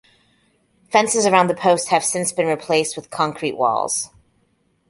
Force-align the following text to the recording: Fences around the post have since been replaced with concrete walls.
Fences 0.91 1.27
around 1.27 1.45
the 1.47 1.53
post 1.53 1.89
have 1.89 2.03
since 2.03 2.31
been 2.31 2.47
replaced 2.47 2.95
with 2.95 3.11
concrete 3.11 3.55
walls. 3.55 4.09